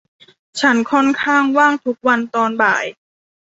[0.61, 2.85] ฉันค่อนข้างว่างทุกวันตอนบ่าย